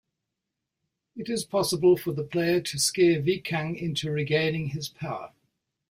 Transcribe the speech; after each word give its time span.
It 1.15 1.29
is 1.29 1.43
possible 1.43 1.95
for 1.95 2.11
the 2.11 2.23
player 2.23 2.59
to 2.59 2.79
scare 2.79 3.21
Viekang 3.21 3.79
into 3.79 4.09
regaining 4.09 4.69
his 4.69 4.89
power. 4.89 5.31